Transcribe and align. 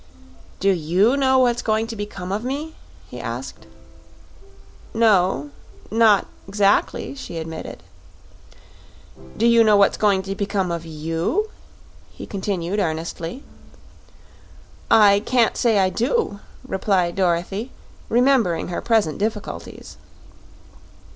"Do 0.59 0.71
YOU 0.71 1.15
know 1.15 1.37
what's 1.37 1.61
going 1.61 1.85
to 1.85 1.95
become 1.95 2.31
of 2.31 2.43
me?" 2.43 2.73
he 3.07 3.19
asked. 3.19 3.67
"Not 4.95 5.49
not 5.91 6.25
'zactly," 6.51 7.13
she 7.13 7.37
admitted. 7.37 7.83
"Do 9.37 9.45
you 9.45 9.63
know 9.63 9.77
what's 9.77 9.97
going 9.97 10.23
to 10.23 10.33
become 10.33 10.71
of 10.71 10.87
YOU?" 10.87 11.51
he 12.09 12.25
continued, 12.25 12.79
earnestly. 12.79 13.43
"I 14.89 15.19
can't 15.19 15.55
say 15.55 15.77
I 15.77 15.91
do," 15.91 16.39
replied 16.67 17.13
Dorothy, 17.15 17.71
remembering 18.09 18.69
her 18.69 18.81
present 18.81 19.19
difficulties. 19.19 19.97